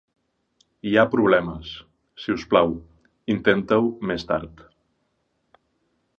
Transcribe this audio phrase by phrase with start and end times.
[0.91, 1.73] Hi ha problemes.
[2.23, 2.73] Si us plau,
[3.35, 4.67] intenta-ho més tard.